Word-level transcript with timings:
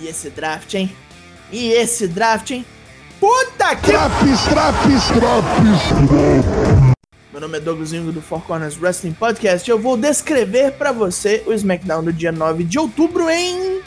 E 0.00 0.06
esse 0.06 0.30
draft, 0.30 0.74
hein? 0.74 0.94
E 1.50 1.72
esse 1.72 2.06
draft, 2.06 2.50
hein? 2.50 2.64
Puta 3.18 3.74
que. 3.74 3.86
Traps, 3.86 4.44
traps, 4.44 5.06
traps. 5.08 6.78
Meu 7.32 7.40
nome 7.40 7.58
é 7.58 7.60
Douglas 7.60 7.92
Ingo 7.92 8.12
do 8.12 8.22
Four 8.22 8.42
Corners 8.42 8.80
Wrestling 8.80 9.12
Podcast 9.12 9.68
e 9.68 9.72
eu 9.72 9.78
vou 9.78 9.96
descrever 9.96 10.72
pra 10.72 10.92
você 10.92 11.42
o 11.48 11.52
SmackDown 11.52 12.04
do 12.04 12.12
dia 12.12 12.30
9 12.30 12.62
de 12.62 12.78
outubro 12.78 13.28
em 13.28 13.82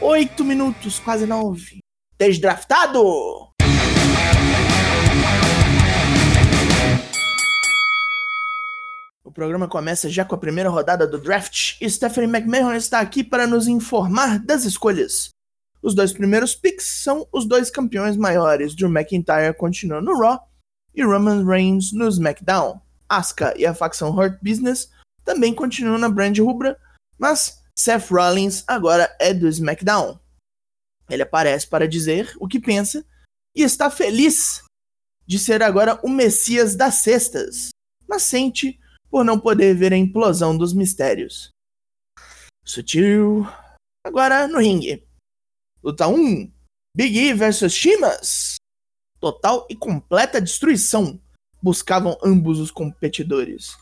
8 0.00 0.44
minutos, 0.44 0.98
quase 0.98 1.24
9. 1.24 1.78
Desdraftado! 2.18 3.00
O 9.22 9.30
programa 9.32 9.68
começa 9.68 10.08
já 10.08 10.24
com 10.24 10.34
a 10.34 10.38
primeira 10.38 10.68
rodada 10.68 11.06
do 11.06 11.18
draft 11.18 11.76
Stephanie 11.88 12.28
McMahon 12.28 12.72
está 12.72 12.98
aqui 12.98 13.22
para 13.22 13.46
nos 13.46 13.68
informar 13.68 14.40
das 14.40 14.64
escolhas. 14.64 15.34
Os 15.84 15.94
dois 15.94 16.14
primeiros 16.14 16.54
picks 16.54 16.86
são 16.86 17.28
os 17.30 17.44
dois 17.44 17.70
campeões 17.70 18.16
maiores. 18.16 18.74
Drew 18.74 18.88
McIntyre 18.88 19.52
continua 19.52 20.00
no 20.00 20.18
Raw 20.18 20.48
e 20.94 21.04
Roman 21.04 21.44
Reigns 21.44 21.92
no 21.92 22.08
SmackDown. 22.08 22.80
Asuka 23.06 23.52
e 23.58 23.66
a 23.66 23.74
facção 23.74 24.10
Hurt 24.10 24.38
Business 24.42 24.90
também 25.22 25.54
continuam 25.54 25.98
na 25.98 26.08
brand 26.08 26.38
rubra, 26.38 26.80
mas 27.18 27.62
Seth 27.78 28.08
Rollins 28.10 28.64
agora 28.66 29.14
é 29.20 29.34
do 29.34 29.46
SmackDown. 29.46 30.18
Ele 31.10 31.22
aparece 31.22 31.66
para 31.66 31.86
dizer 31.86 32.34
o 32.40 32.48
que 32.48 32.58
pensa 32.58 33.04
e 33.54 33.62
está 33.62 33.90
feliz 33.90 34.62
de 35.26 35.38
ser 35.38 35.62
agora 35.62 36.00
o 36.02 36.08
Messias 36.08 36.74
das 36.74 36.94
cestas, 36.94 37.68
mas 38.08 38.22
sente 38.22 38.80
por 39.10 39.22
não 39.22 39.38
poder 39.38 39.74
ver 39.74 39.92
a 39.92 39.98
implosão 39.98 40.56
dos 40.56 40.72
mistérios. 40.72 41.50
Sutil. 42.64 43.46
Agora 44.02 44.48
no 44.48 44.58
ringue. 44.58 45.03
Luta 45.84 46.08
1: 46.08 46.50
Big 46.96 47.18
E 47.18 47.34
vs 47.34 47.70
Shimas. 47.70 48.54
Total 49.20 49.66
e 49.68 49.76
completa 49.76 50.40
destruição 50.40 51.20
buscavam 51.62 52.16
ambos 52.24 52.58
os 52.58 52.70
competidores. 52.70 53.76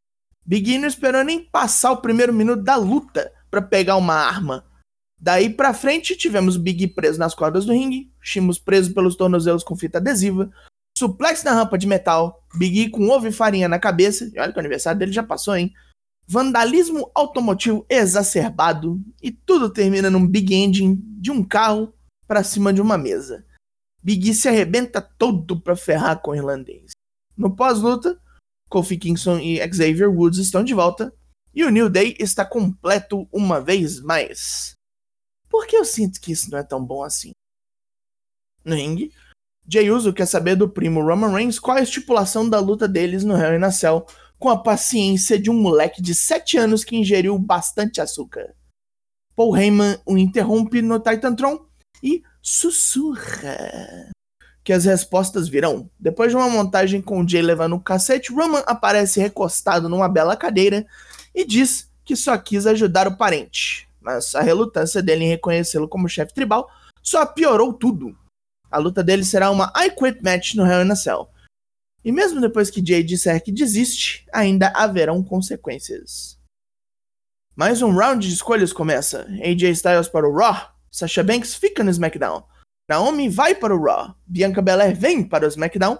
Big 0.44 0.72
E 0.72 0.78
não 0.78 0.88
esperou 0.88 1.22
nem 1.22 1.44
passar 1.44 1.92
o 1.92 2.02
primeiro 2.02 2.32
minuto 2.32 2.60
da 2.60 2.74
luta 2.74 3.32
para 3.48 3.62
pegar 3.62 3.96
uma 3.96 4.14
arma. 4.14 4.66
Daí 5.20 5.48
pra 5.48 5.72
frente 5.72 6.16
tivemos 6.16 6.56
Big 6.56 6.82
E 6.82 6.88
preso 6.88 7.20
nas 7.20 7.36
cordas 7.36 7.64
do 7.64 7.72
ringue, 7.72 8.12
Shimas 8.20 8.58
preso 8.58 8.92
pelos 8.92 9.14
tornozelos 9.14 9.62
com 9.62 9.76
fita 9.76 9.98
adesiva, 9.98 10.50
suplex 10.98 11.44
na 11.44 11.52
rampa 11.52 11.78
de 11.78 11.86
metal, 11.86 12.44
Big 12.58 12.80
E 12.80 12.90
com 12.90 13.10
ovo 13.10 13.28
e 13.28 13.32
farinha 13.32 13.68
na 13.68 13.78
cabeça, 13.78 14.28
e 14.34 14.40
olha 14.40 14.50
que 14.50 14.58
o 14.58 14.60
aniversário 14.60 14.98
dele 14.98 15.12
já 15.12 15.22
passou, 15.22 15.54
hein? 15.54 15.72
Vandalismo 16.26 17.10
automotivo 17.14 17.84
exacerbado 17.88 19.00
e 19.22 19.30
tudo 19.30 19.70
termina 19.70 20.10
num 20.10 20.26
big 20.26 20.54
engine 20.54 20.96
de 20.96 21.30
um 21.30 21.44
carro 21.44 21.92
para 22.26 22.44
cima 22.44 22.72
de 22.72 22.80
uma 22.80 22.96
mesa. 22.96 23.44
Big 24.02 24.32
se 24.34 24.48
arrebenta 24.48 25.00
todo 25.00 25.60
para 25.60 25.76
ferrar 25.76 26.20
com 26.20 26.32
o 26.32 26.34
irlandês. 26.34 26.92
No 27.36 27.54
pós-luta, 27.54 28.20
Kofi 28.68 28.96
Kingston 28.96 29.38
e 29.38 29.58
Xavier 29.58 30.10
Woods 30.10 30.38
estão 30.38 30.64
de 30.64 30.74
volta 30.74 31.12
e 31.54 31.64
o 31.64 31.70
New 31.70 31.90
Day 31.90 32.16
está 32.18 32.44
completo 32.44 33.28
uma 33.30 33.60
vez 33.60 34.00
mais. 34.00 34.72
Por 35.48 35.66
que 35.66 35.76
eu 35.76 35.84
sinto 35.84 36.20
que 36.20 36.32
isso 36.32 36.50
não 36.50 36.58
é 36.58 36.62
tão 36.62 36.84
bom 36.84 37.04
assim? 37.04 37.32
No 38.64 38.74
ringue, 38.74 39.12
Jay 39.68 39.90
Uso 39.90 40.12
quer 40.12 40.26
saber 40.26 40.56
do 40.56 40.68
primo 40.68 41.02
Roman 41.02 41.32
Reigns 41.32 41.58
qual 41.58 41.76
a 41.76 41.82
estipulação 41.82 42.48
da 42.48 42.58
luta 42.58 42.88
deles 42.88 43.22
no 43.22 43.36
Hell 43.36 43.58
in 43.58 43.64
a 43.64 43.70
Cell 43.70 44.06
com 44.42 44.48
a 44.48 44.60
paciência 44.60 45.38
de 45.38 45.48
um 45.48 45.54
moleque 45.54 46.02
de 46.02 46.16
7 46.16 46.58
anos 46.58 46.82
que 46.82 46.96
ingeriu 46.96 47.38
bastante 47.38 48.00
açúcar. 48.00 48.52
Paul 49.36 49.56
Heyman 49.56 50.00
o 50.04 50.18
interrompe 50.18 50.82
no 50.82 50.98
Titantron 50.98 51.64
e 52.02 52.24
sussurra 52.42 54.10
que 54.64 54.72
as 54.72 54.84
respostas 54.84 55.48
virão. 55.48 55.88
Depois 55.96 56.32
de 56.32 56.36
uma 56.36 56.50
montagem 56.50 57.00
com 57.00 57.20
o 57.20 57.28
Jay 57.28 57.40
levando 57.40 57.76
o 57.76 57.80
cacete, 57.80 58.32
Roman 58.32 58.64
aparece 58.66 59.20
recostado 59.20 59.88
numa 59.88 60.08
bela 60.08 60.36
cadeira 60.36 60.84
e 61.32 61.44
diz 61.44 61.88
que 62.04 62.16
só 62.16 62.36
quis 62.36 62.66
ajudar 62.66 63.06
o 63.06 63.16
parente. 63.16 63.88
Mas 64.00 64.34
a 64.34 64.40
relutância 64.40 65.00
dele 65.00 65.24
em 65.24 65.28
reconhecê-lo 65.28 65.88
como 65.88 66.08
chefe 66.08 66.34
tribal 66.34 66.68
só 67.00 67.24
piorou 67.24 67.72
tudo. 67.72 68.12
A 68.68 68.78
luta 68.78 69.04
dele 69.04 69.24
será 69.24 69.52
uma 69.52 69.72
I 69.76 69.90
Quit 69.90 70.20
match 70.20 70.56
no 70.56 70.66
Hell 70.66 70.84
in 70.84 70.90
a 70.90 70.96
Cell. 70.96 71.31
E 72.04 72.10
mesmo 72.10 72.40
depois 72.40 72.70
que 72.70 72.84
Jay 72.84 73.02
disser 73.02 73.42
que 73.42 73.52
desiste, 73.52 74.26
ainda 74.32 74.72
haverão 74.74 75.22
consequências. 75.22 76.38
Mais 77.54 77.82
um 77.82 77.94
round 77.94 78.26
de 78.26 78.32
escolhas 78.32 78.72
começa. 78.72 79.26
AJ 79.42 79.70
Styles 79.72 80.08
para 80.08 80.28
o 80.28 80.34
Raw, 80.34 80.74
Sasha 80.90 81.22
Banks 81.22 81.54
fica 81.54 81.84
no 81.84 81.90
SmackDown, 81.90 82.44
Naomi 82.88 83.28
vai 83.28 83.54
para 83.54 83.74
o 83.74 83.82
Raw, 83.82 84.14
Bianca 84.26 84.60
Belair 84.60 84.96
vem 84.96 85.22
para 85.22 85.46
o 85.46 85.48
SmackDown, 85.48 85.98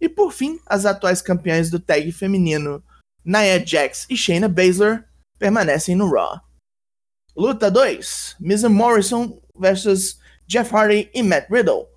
e 0.00 0.08
por 0.08 0.32
fim, 0.32 0.58
as 0.66 0.86
atuais 0.86 1.20
campeãs 1.20 1.70
do 1.70 1.78
tag 1.78 2.10
feminino, 2.12 2.82
Nia 3.24 3.64
Jax 3.64 4.06
e 4.08 4.16
Shayna 4.16 4.48
Baszler, 4.48 5.04
permanecem 5.38 5.94
no 5.94 6.10
Raw. 6.10 6.40
Luta 7.36 7.70
2: 7.70 8.36
Miz 8.40 8.62
Morrison 8.64 9.40
versus 9.58 10.18
Jeff 10.46 10.74
Hardy 10.74 11.10
e 11.14 11.22
Matt 11.22 11.50
Riddle. 11.50 11.91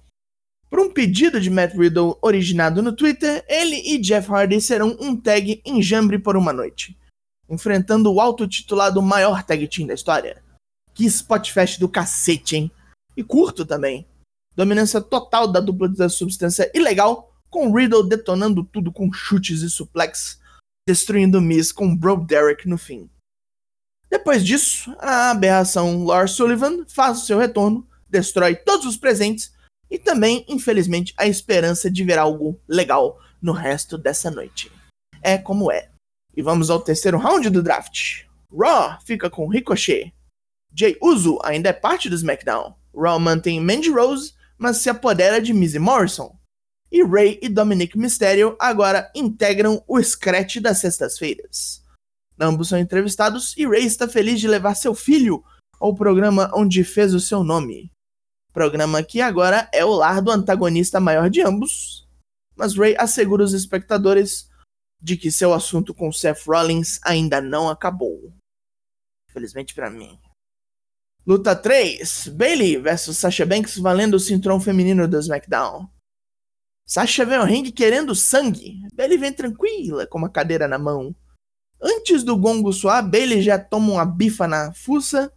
Por 0.70 0.80
um 0.80 0.92
pedido 0.92 1.40
de 1.40 1.50
Matt 1.50 1.74
Riddle 1.76 2.18
originado 2.22 2.82
no 2.82 2.94
Twitter, 2.94 3.46
ele 3.48 3.76
e 3.76 3.98
Jeff 3.98 4.30
Hardy 4.32 4.60
serão 4.60 4.98
um 5.00 5.16
tag 5.16 5.62
enjambre 5.66 6.20
por 6.20 6.36
uma 6.36 6.52
noite, 6.52 6.98
enfrentando 7.50 8.12
o 8.12 8.20
auto-titulado 8.20 9.02
maior 9.02 9.44
tag 9.44 9.68
team 9.68 9.88
da 9.88 9.94
história. 9.94 10.44
Que 10.94 11.06
spotfest 11.06 11.80
do 11.80 11.90
cacete, 11.90 12.56
hein? 12.56 12.72
E 13.16 13.24
curto 13.24 13.66
também. 13.66 14.08
Dominância 14.56 15.02
total 15.02 15.48
da 15.48 15.60
dupla 15.60 15.90
da 15.90 16.10
substância 16.10 16.72
ilegal, 16.74 17.34
com 17.50 17.74
Riddle 17.74 18.08
detonando 18.08 18.64
tudo 18.64 18.92
com 18.92 19.12
chutes 19.14 19.62
e 19.62 19.70
suplex, 19.70 20.40
destruindo 20.88 21.42
Miz 21.42 21.72
com 21.72 21.96
Bro 21.96 22.26
Derek 22.26 22.68
no 22.68 22.78
fim. 22.78 23.10
Depois 24.10 24.46
disso, 24.46 24.96
a 25.00 25.32
aberração 25.32 26.04
Lars 26.06 26.32
Sullivan 26.32 26.86
faz 26.88 27.22
o 27.22 27.26
seu 27.26 27.38
retorno, 27.38 27.88
destrói 28.10 28.56
todos 28.56 28.86
os 28.86 28.98
presentes 28.98 29.55
e 29.90 29.98
também, 29.98 30.46
infelizmente, 30.48 31.14
a 31.18 31.28
esperança 31.28 31.90
de 31.90 32.04
ver 32.04 32.18
algo 32.18 32.60
legal 32.68 33.20
no 33.42 33.52
resto 33.52 33.98
dessa 33.98 34.32
noite. 34.32 34.72
É 35.22 35.38
como 35.38 35.72
é. 35.72 35.90
E 36.36 36.42
vamos 36.42 36.70
ao 36.70 36.82
terceiro 36.82 37.18
round 37.18 37.50
do 37.50 37.64
draft. 37.64 38.26
Raw 38.52 39.00
fica 39.06 39.30
com 39.30 39.48
Ricochet. 39.48 40.14
Jay 40.74 40.98
Uso 41.02 41.40
ainda 41.44 41.70
é 41.70 41.74
parte 41.74 42.10
do 42.10 42.16
SmackDown. 42.16 42.76
Raw 42.96 43.20
mantém 43.20 43.60
Mandy 43.62 43.90
Rose, 43.90 44.34
mas 44.58 44.78
se 44.78 44.90
apodera 44.90 45.42
de 45.42 45.54
Mizzy 45.54 45.80
Morrison. 45.80 46.36
E 46.92 47.04
Ray 47.04 47.40
e 47.42 47.50
Dominic 47.50 47.98
Mysterio 47.98 48.56
agora 48.60 49.12
integram 49.16 49.84
o 49.88 50.02
Scratch 50.02 50.58
das 50.58 50.80
sextas-feiras. 50.80 51.84
Ambos 52.40 52.70
são 52.70 52.78
entrevistados 52.78 53.56
e 53.58 53.66
Ray 53.66 53.86
está 53.86 54.08
feliz 54.08 54.40
de 54.40 54.48
levar 54.48 54.76
seu 54.76 54.94
filho 54.94 55.44
ao 55.80 55.96
programa 55.96 56.52
onde 56.54 56.84
fez 56.84 57.14
o 57.14 57.20
seu 57.20 57.44
nome. 57.44 57.92
Programa 58.56 59.04
que 59.04 59.20
agora 59.20 59.70
é 59.74 59.84
o 59.84 59.92
lar 59.92 60.22
do 60.22 60.32
antagonista 60.32 60.98
maior 60.98 61.30
de 61.30 61.42
ambos, 61.42 62.08
mas 62.56 62.74
Ray 62.74 62.96
assegura 62.98 63.44
os 63.44 63.52
espectadores 63.52 64.50
de 65.02 65.18
que 65.18 65.30
seu 65.30 65.54
assunto 65.54 65.94
com 65.94 66.10
Seth 66.10 66.46
Rollins 66.48 66.98
ainda 67.04 67.42
não 67.42 67.70
acabou. 67.70 68.34
Felizmente 69.30 69.76
para 69.76 69.90
mim. 69.90 70.18
Luta 71.28 71.54
3: 71.54 72.30
Bailey 72.30 72.78
vs 72.78 73.18
Sasha 73.18 73.46
Banks 73.46 73.78
valendo 73.78 74.14
o 74.14 74.20
cinturão 74.22 74.58
feminino 74.58 75.06
do 75.06 75.20
SmackDown. 75.20 75.90
Sasha 76.88 77.26
vem 77.26 77.38
ao 77.38 77.46
ringue 77.46 77.74
querendo 77.74 78.16
sangue. 78.16 78.80
Bailey 78.94 79.18
vem 79.18 79.34
tranquila, 79.34 80.08
com 80.08 80.18
uma 80.18 80.30
cadeira 80.30 80.66
na 80.66 80.80
mão. 80.80 81.14
Antes 81.84 82.24
do 82.24 82.38
gongo 82.38 82.72
soar, 82.72 83.06
Bailey 83.06 83.42
já 83.42 83.60
toma 83.60 83.92
uma 83.92 84.06
bifa 84.06 84.48
na 84.48 84.74
fuça 84.74 85.30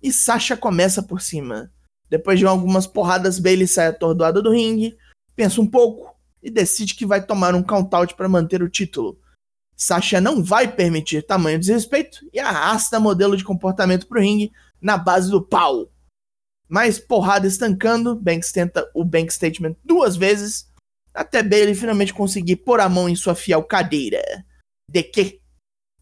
e 0.00 0.12
Sasha 0.12 0.56
começa 0.56 1.02
por 1.02 1.20
cima. 1.20 1.68
Depois 2.10 2.38
de 2.38 2.44
algumas 2.44 2.88
porradas, 2.88 3.38
Bailey 3.38 3.68
sai 3.68 3.86
atordoada 3.86 4.42
do 4.42 4.50
ringue, 4.50 4.98
pensa 5.36 5.60
um 5.60 5.66
pouco 5.66 6.14
e 6.42 6.50
decide 6.50 6.96
que 6.96 7.06
vai 7.06 7.24
tomar 7.24 7.54
um 7.54 7.62
count-out 7.62 8.14
para 8.14 8.28
manter 8.28 8.62
o 8.62 8.68
título. 8.68 9.18
Sasha 9.76 10.20
não 10.20 10.42
vai 10.42 10.70
permitir 10.70 11.22
tamanho 11.22 11.58
desrespeito 11.58 12.18
e 12.32 12.40
arrasta 12.40 12.98
modelo 12.98 13.36
de 13.36 13.44
comportamento 13.44 14.06
pro 14.06 14.20
ringue 14.20 14.52
na 14.80 14.98
base 14.98 15.30
do 15.30 15.40
pau. 15.40 15.90
Mais 16.68 16.98
porrada 16.98 17.46
estancando, 17.46 18.14
Banks 18.14 18.52
tenta 18.52 18.90
o 18.94 19.04
Bank 19.04 19.32
Statement 19.32 19.76
duas 19.84 20.16
vezes, 20.16 20.68
até 21.14 21.42
Bailey 21.42 21.74
finalmente 21.74 22.14
conseguir 22.14 22.56
pôr 22.56 22.80
a 22.80 22.88
mão 22.88 23.08
em 23.08 23.16
sua 23.16 23.34
fiel 23.34 23.62
cadeira. 23.62 24.22
De 24.88 25.02
que? 25.02 25.40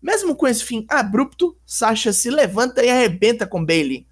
Mesmo 0.01 0.37
com 0.37 0.47
esse 0.47 0.65
fim 0.65 0.87
abrupto, 0.89 1.59
Sasha 1.67 2.13
se 2.13 2.31
levanta 2.31 2.85
e 2.85 2.91
arrebenta 2.91 3.47
com 3.47 3.65
Bailey. 3.65 4.07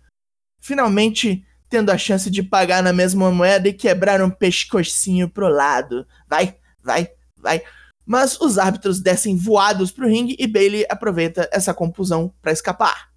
Finalmente, 0.61 1.46
tendo 1.69 1.91
a 1.91 1.99
chance 1.99 2.31
de 2.31 2.43
pagar 2.43 2.83
na 2.83 2.93
mesma 2.93 3.31
moeda 3.31 3.69
e 3.69 3.73
quebrar 3.73 4.23
um 4.23 4.31
pescocinho 4.31 5.29
pro 5.29 5.49
lado. 5.49 6.07
Vai, 6.29 6.57
vai, 6.83 7.11
vai. 7.37 7.63
Mas 8.05 8.41
os 8.41 8.57
árbitros 8.57 9.01
descem 9.01 9.37
voados 9.37 9.91
pro 9.91 10.09
ringue 10.09 10.37
e 10.39 10.47
Bailey 10.47 10.87
aproveita 10.89 11.49
essa 11.53 11.75
confusão 11.75 12.33
para 12.41 12.53
escapar. 12.53 13.11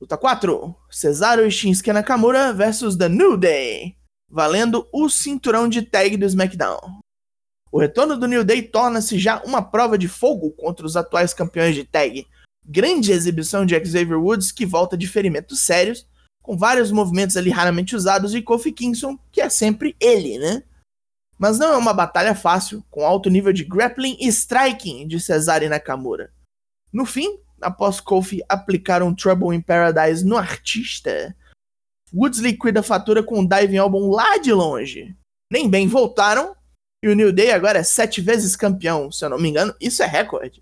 Luta 0.00 0.16
4: 0.16 0.74
Cesaro 0.90 1.44
e 1.44 1.50
Shinsuke 1.50 1.92
Nakamura 1.92 2.52
versus 2.52 2.96
The 2.96 3.08
New 3.08 3.36
Day, 3.36 3.96
valendo 4.30 4.88
o 4.92 5.08
cinturão 5.08 5.68
de 5.68 5.82
tag 5.82 6.16
do 6.16 6.24
SmackDown. 6.24 7.00
O 7.72 7.78
retorno 7.78 8.16
do 8.16 8.26
New 8.26 8.42
Day 8.42 8.62
torna-se 8.62 9.18
já 9.18 9.42
uma 9.42 9.62
prova 9.62 9.98
de 9.98 10.08
fogo 10.08 10.52
contra 10.52 10.86
os 10.86 10.96
atuais 10.96 11.34
campeões 11.34 11.74
de 11.74 11.84
tag. 11.84 12.26
Grande 12.64 13.12
exibição 13.12 13.66
de 13.66 13.74
Xavier 13.74 14.18
Woods, 14.18 14.52
que 14.52 14.64
volta 14.64 14.96
de 14.96 15.06
ferimentos 15.06 15.60
sérios, 15.60 16.06
com 16.50 16.56
vários 16.56 16.90
movimentos 16.90 17.36
ali 17.36 17.48
raramente 17.48 17.94
usados, 17.94 18.34
e 18.34 18.42
Kofi 18.42 18.72
Kingston, 18.72 19.16
que 19.30 19.40
é 19.40 19.48
sempre 19.48 19.94
ele, 20.00 20.36
né? 20.36 20.64
Mas 21.38 21.60
não 21.60 21.72
é 21.72 21.76
uma 21.76 21.94
batalha 21.94 22.34
fácil, 22.34 22.84
com 22.90 23.06
alto 23.06 23.30
nível 23.30 23.52
de 23.52 23.62
grappling 23.62 24.16
e 24.18 24.26
striking 24.26 25.06
de 25.06 25.20
Cesaro 25.20 25.62
e 25.62 25.68
Nakamura. 25.68 26.32
No 26.92 27.06
fim, 27.06 27.38
após 27.60 28.00
Kofi 28.00 28.42
aplicar 28.48 29.00
um 29.00 29.14
Trouble 29.14 29.54
in 29.56 29.60
Paradise 29.60 30.26
no 30.26 30.36
artista, 30.36 31.36
Woods 32.12 32.40
liquida 32.40 32.80
a 32.80 32.82
fatura 32.82 33.22
com 33.22 33.38
um 33.38 33.46
diving 33.46 33.76
elbow 33.76 34.10
lá 34.10 34.36
de 34.38 34.52
longe. 34.52 35.16
Nem 35.52 35.70
bem 35.70 35.86
voltaram, 35.86 36.56
e 37.00 37.08
o 37.08 37.14
New 37.14 37.32
Day 37.32 37.52
agora 37.52 37.78
é 37.78 37.84
sete 37.84 38.20
vezes 38.20 38.56
campeão, 38.56 39.12
se 39.12 39.24
eu 39.24 39.30
não 39.30 39.38
me 39.38 39.48
engano, 39.48 39.72
isso 39.80 40.02
é 40.02 40.06
recorde. 40.06 40.60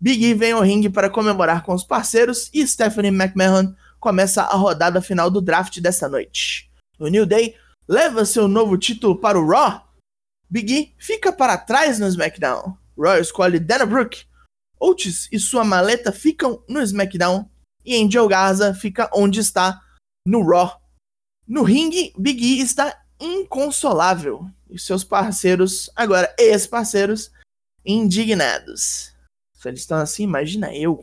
Big 0.00 0.24
E 0.24 0.34
vem 0.34 0.50
ao 0.50 0.62
ringue 0.62 0.90
para 0.90 1.08
comemorar 1.08 1.62
com 1.62 1.72
os 1.72 1.84
parceiros 1.84 2.50
e 2.52 2.66
Stephanie 2.66 3.12
McMahon 3.12 3.76
começa 4.04 4.42
a 4.42 4.54
rodada 4.54 5.00
final 5.00 5.30
do 5.30 5.40
draft 5.40 5.80
dessa 5.80 6.06
noite. 6.10 6.70
O 6.98 7.08
New 7.08 7.24
Day 7.24 7.56
leva 7.88 8.26
seu 8.26 8.46
novo 8.46 8.76
título 8.76 9.18
para 9.18 9.40
o 9.40 9.48
Raw. 9.48 9.82
Big 10.50 10.74
E 10.74 10.94
fica 10.98 11.32
para 11.32 11.56
trás 11.56 11.98
no 11.98 12.06
SmackDown. 12.06 12.76
Raw 12.98 13.18
escolhe 13.18 13.58
Dana 13.58 13.86
Brooke. 13.86 14.26
Oates 14.78 15.26
e 15.32 15.38
sua 15.38 15.64
maleta 15.64 16.12
ficam 16.12 16.62
no 16.68 16.82
SmackDown. 16.82 17.48
E 17.82 17.96
Angel 17.96 18.28
Garza 18.28 18.74
fica 18.74 19.08
onde 19.14 19.40
está, 19.40 19.80
no 20.26 20.46
Raw. 20.46 20.78
No 21.48 21.62
ringue, 21.62 22.12
Big 22.18 22.44
E 22.44 22.60
está 22.60 22.94
inconsolável 23.18 24.46
e 24.68 24.78
seus 24.78 25.02
parceiros, 25.02 25.88
agora 25.96 26.34
ex-parceiros, 26.38 27.30
indignados. 27.86 29.14
Se 29.54 29.66
eles 29.66 29.80
estão 29.80 29.96
assim, 29.96 30.24
imagina 30.24 30.74
eu. 30.74 31.02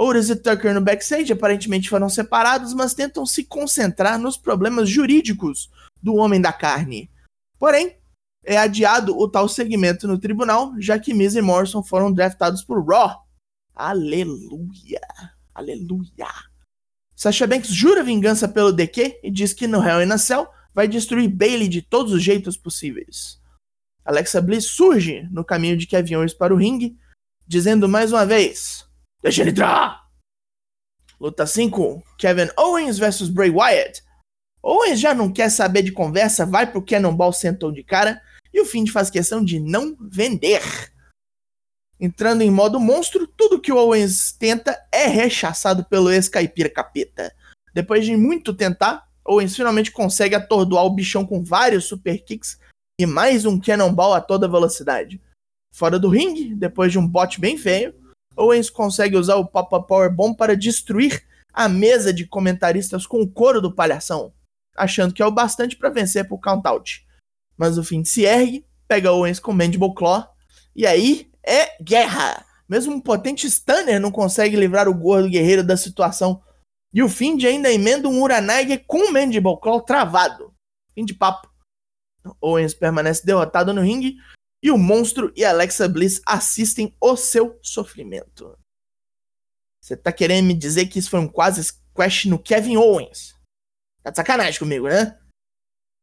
Otis 0.00 0.30
e 0.30 0.36
Tucker 0.36 0.72
no 0.72 0.80
backstage 0.80 1.32
aparentemente 1.32 1.88
foram 1.88 2.08
separados, 2.08 2.72
mas 2.72 2.94
tentam 2.94 3.26
se 3.26 3.42
concentrar 3.42 4.16
nos 4.16 4.36
problemas 4.36 4.88
jurídicos 4.88 5.68
do 6.00 6.14
Homem 6.14 6.40
da 6.40 6.52
Carne. 6.52 7.10
Porém, 7.58 7.96
é 8.44 8.56
adiado 8.56 9.18
o 9.18 9.28
tal 9.28 9.48
segmento 9.48 10.06
no 10.06 10.16
tribunal, 10.16 10.72
já 10.78 11.00
que 11.00 11.12
Miz 11.12 11.34
e 11.34 11.40
Morrison 11.40 11.82
foram 11.82 12.12
draftados 12.12 12.62
por 12.62 12.86
Raw. 12.86 13.26
Aleluia! 13.74 15.00
Aleluia! 15.52 16.28
Sasha 17.16 17.48
Banks 17.48 17.70
jura 17.70 18.04
vingança 18.04 18.46
pelo 18.46 18.72
DQ 18.72 19.18
e 19.24 19.32
diz 19.32 19.52
que 19.52 19.66
no 19.66 19.82
Hell 19.82 20.04
in 20.04 20.12
a 20.12 20.18
Cell 20.18 20.46
vai 20.72 20.86
destruir 20.86 21.28
Bailey 21.28 21.66
de 21.66 21.82
todos 21.82 22.12
os 22.12 22.22
jeitos 22.22 22.56
possíveis. 22.56 23.40
Alexa 24.04 24.40
Bliss 24.40 24.66
surge 24.66 25.28
no 25.32 25.44
caminho 25.44 25.76
de 25.76 25.88
Kevin 25.88 26.14
Owens 26.14 26.32
para 26.32 26.54
o 26.54 26.56
ringue, 26.56 26.96
dizendo 27.48 27.88
mais 27.88 28.12
uma 28.12 28.24
vez: 28.24 28.87
Deixa 29.22 29.42
ele 29.42 29.50
entrar! 29.50 30.08
Luta 31.20 31.46
5: 31.46 32.02
Kevin 32.16 32.48
Owens 32.56 32.98
versus 32.98 33.28
Bray 33.28 33.50
Wyatt. 33.50 34.02
Owens 34.62 35.00
já 35.00 35.14
não 35.14 35.32
quer 35.32 35.50
saber 35.50 35.82
de 35.82 35.92
conversa, 35.92 36.46
vai 36.46 36.70
pro 36.70 36.84
Cannonball 36.84 37.32
sentou 37.32 37.72
de 37.72 37.82
cara 37.82 38.20
e 38.52 38.60
o 38.60 38.64
Fiend 38.64 38.90
faz 38.90 39.10
questão 39.10 39.44
de 39.44 39.58
não 39.58 39.96
vender. 40.00 40.62
Entrando 42.00 42.42
em 42.42 42.50
modo 42.50 42.78
monstro, 42.78 43.26
tudo 43.26 43.60
que 43.60 43.72
o 43.72 43.76
Owens 43.76 44.32
tenta 44.32 44.78
é 44.92 45.06
rechaçado 45.06 45.84
pelo 45.84 46.10
ex-caipira 46.10 46.70
capeta. 46.70 47.34
Depois 47.74 48.04
de 48.04 48.16
muito 48.16 48.54
tentar, 48.54 49.08
Owens 49.24 49.56
finalmente 49.56 49.90
consegue 49.90 50.34
atordoar 50.34 50.84
o 50.84 50.94
bichão 50.94 51.26
com 51.26 51.42
vários 51.42 51.84
super 51.84 52.22
kicks 52.22 52.58
e 53.00 53.06
mais 53.06 53.44
um 53.44 53.58
cannonball 53.58 54.14
a 54.14 54.20
toda 54.20 54.48
velocidade. 54.48 55.20
Fora 55.74 55.98
do 55.98 56.08
ringue, 56.08 56.54
depois 56.54 56.92
de 56.92 56.98
um 56.98 57.06
bot 57.06 57.40
bem 57.40 57.58
feio, 57.58 57.94
Owens 58.38 58.70
consegue 58.70 59.16
usar 59.16 59.34
o 59.34 59.46
Pop-Up 59.46 59.88
Power 59.88 60.14
Bomb 60.14 60.36
para 60.36 60.56
destruir 60.56 61.26
a 61.52 61.68
mesa 61.68 62.12
de 62.12 62.24
comentaristas 62.24 63.04
com 63.04 63.20
o 63.20 63.28
couro 63.28 63.60
do 63.60 63.74
palhação, 63.74 64.32
achando 64.76 65.12
que 65.12 65.20
é 65.20 65.26
o 65.26 65.30
bastante 65.30 65.76
para 65.76 65.90
vencer 65.90 66.28
por 66.28 66.38
countout. 66.38 67.04
Mas 67.56 67.76
o 67.76 67.82
fim 67.82 68.04
se 68.04 68.24
ergue, 68.24 68.64
pega 68.86 69.12
Owens 69.12 69.40
com 69.40 69.52
Mandible 69.52 69.92
Claw, 69.92 70.32
e 70.76 70.86
aí 70.86 71.28
é 71.44 71.82
guerra! 71.82 72.44
Mesmo 72.68 72.94
um 72.94 73.00
potente 73.00 73.50
stunner 73.50 73.98
não 73.98 74.12
consegue 74.12 74.54
livrar 74.54 74.88
o 74.88 74.94
gordo 74.94 75.28
guerreiro 75.28 75.64
da 75.64 75.76
situação 75.76 76.42
e 76.92 77.02
o 77.02 77.08
Find 77.08 77.42
ainda 77.44 77.72
emenda 77.72 78.08
um 78.08 78.22
Uranage 78.22 78.78
com 78.86 78.98
o 78.98 79.12
Mandible 79.12 79.58
Claw 79.60 79.80
travado. 79.80 80.54
Fim 80.94 81.04
de 81.04 81.14
papo. 81.14 81.48
Owens 82.40 82.74
permanece 82.74 83.24
derrotado 83.24 83.72
no 83.72 83.80
ringue 83.80 84.16
e 84.62 84.70
o 84.70 84.78
monstro 84.78 85.32
e 85.36 85.44
Alexa 85.44 85.88
Bliss 85.88 86.20
assistem 86.26 86.96
o 87.00 87.16
seu 87.16 87.58
sofrimento. 87.62 88.58
Você 89.80 89.96
tá 89.96 90.12
querendo 90.12 90.46
me 90.46 90.54
dizer 90.54 90.86
que 90.86 90.98
isso 90.98 91.10
foi 91.10 91.20
um 91.20 91.28
quase 91.28 91.62
squash 91.64 92.26
no 92.26 92.38
Kevin 92.38 92.76
Owens? 92.76 93.34
Tá 94.02 94.10
de 94.10 94.16
sacanagem 94.16 94.58
comigo, 94.58 94.88
né? 94.88 95.18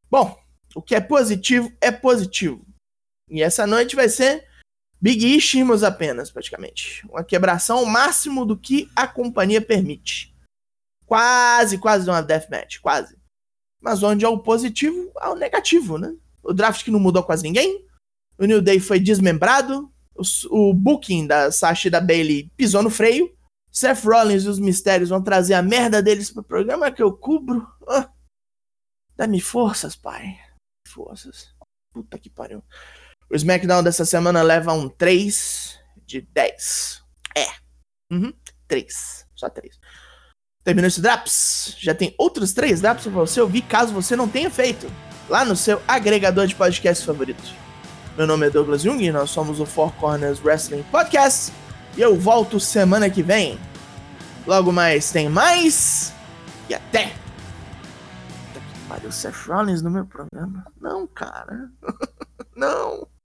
Bom, 0.09 0.37
o 0.73 0.81
que 0.81 0.95
é 0.95 1.01
positivo 1.01 1.71
é 1.81 1.91
positivo. 1.91 2.65
E 3.29 3.41
essa 3.41 3.65
noite 3.65 3.95
vai 3.95 4.09
ser 4.09 4.47
Big 5.01 5.23
E 5.23 5.83
apenas, 5.83 6.31
praticamente. 6.31 7.05
Uma 7.07 7.23
quebração 7.23 7.79
ao 7.79 7.85
máximo 7.85 8.45
do 8.45 8.57
que 8.57 8.89
a 8.95 9.07
companhia 9.07 9.61
permite. 9.61 10.35
Quase, 11.05 11.77
quase 11.77 12.09
uma 12.09 12.21
deathmatch, 12.21 12.79
quase. 12.79 13.17
Mas 13.79 14.01
onde 14.01 14.25
é 14.25 14.27
o 14.27 14.39
positivo, 14.39 15.11
há 15.17 15.31
o 15.31 15.35
negativo, 15.35 15.97
né? 15.97 16.15
O 16.41 16.53
draft 16.53 16.83
que 16.83 16.91
não 16.91 16.99
mudou 16.99 17.23
quase 17.23 17.43
ninguém. 17.43 17.85
O 18.37 18.45
New 18.45 18.61
Day 18.61 18.79
foi 18.79 18.99
desmembrado. 18.99 19.91
O, 20.15 20.69
o 20.69 20.73
booking 20.73 21.27
da 21.27 21.51
Sasha 21.51 21.87
e 21.87 21.91
da 21.91 21.99
Bailey 22.01 22.49
pisou 22.55 22.81
no 22.81 22.89
freio. 22.89 23.33
Seth 23.71 24.05
Rollins 24.05 24.43
e 24.43 24.49
os 24.49 24.59
mistérios 24.59 25.09
vão 25.09 25.21
trazer 25.21 25.53
a 25.53 25.61
merda 25.61 26.01
deles 26.01 26.31
pro 26.31 26.43
programa 26.43 26.91
que 26.91 27.03
eu 27.03 27.11
cubro. 27.11 27.67
Ah, 27.87 28.09
Dá-me 29.17 29.39
forças, 29.39 29.95
pai. 29.95 30.37
Forças. 30.87 31.53
Puta 31.93 32.17
que 32.17 32.29
pariu. 32.29 32.61
O 33.29 33.35
SmackDown 33.35 33.81
dessa 33.81 34.05
semana 34.05 34.41
leva 34.41 34.73
um 34.73 34.89
3 34.89 35.79
de 36.05 36.21
10. 36.21 37.03
É. 37.35 37.47
Uhum. 38.13 38.33
3. 38.67 39.25
Só 39.35 39.49
3. 39.49 39.79
Terminou 40.63 40.87
esse 40.87 41.01
Drops? 41.01 41.75
Já 41.79 41.93
tem 41.93 42.13
outros 42.17 42.51
três 42.51 42.81
Drops 42.81 43.03
pra 43.03 43.11
você 43.11 43.39
ouvir 43.39 43.61
caso 43.61 43.93
você 43.93 44.15
não 44.15 44.27
tenha 44.27 44.49
feito. 44.49 44.87
Lá 45.29 45.45
no 45.45 45.55
seu 45.55 45.81
agregador 45.87 46.47
de 46.47 46.55
podcast 46.55 47.05
favorito. 47.05 47.43
Meu 48.17 48.25
nome 48.25 48.47
é 48.47 48.49
Douglas 48.49 48.81
Jung 48.81 49.03
e 49.03 49.11
nós 49.11 49.29
somos 49.29 49.59
o 49.59 49.65
Four 49.65 49.91
Corners 49.95 50.41
Wrestling 50.41 50.83
Podcast. 50.83 51.51
E 51.97 52.01
eu 52.01 52.15
volto 52.17 52.61
semana 52.61 53.09
que 53.09 53.21
vem. 53.21 53.59
Logo 54.47 54.71
mais 54.71 55.11
tem 55.11 55.27
mais. 55.27 56.13
E 56.69 56.73
até! 56.73 57.13
Pariu, 58.87 59.11
Seth 59.11 59.35
Rollins 59.47 59.81
no 59.81 59.91
meu 59.91 60.05
programa. 60.05 60.65
Não, 60.79 61.05
cara. 61.07 61.69
não. 62.55 63.05